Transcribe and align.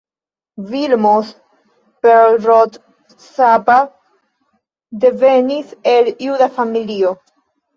Vilmos 0.69 1.33
Perlrott-Csaba 2.01 3.79
devenis 4.89 5.67
el 5.81 6.05
juda 6.17 6.49
familio. 6.49 7.11